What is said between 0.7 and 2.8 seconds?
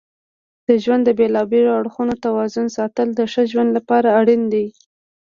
ژوند د بیلابیلو اړخونو توازن